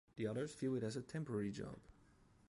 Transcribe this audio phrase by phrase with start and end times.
[0.15, 1.77] The others view it as a temporary job.